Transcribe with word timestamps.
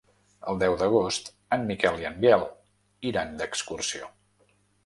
El 0.51 0.55
deu 0.63 0.77
d'agost 0.79 1.29
en 1.57 1.67
Miquel 1.73 2.01
i 2.05 2.09
en 2.11 2.17
Biel 2.25 2.47
iran 3.11 3.39
d'excursió. 3.43 4.11